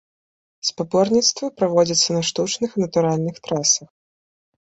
Спаборніцтвы 0.69 1.49
праводзяцца 1.59 2.09
на 2.17 2.21
штучных 2.29 2.69
і 2.75 2.79
натуральных 2.87 3.35
трасах. 3.49 3.89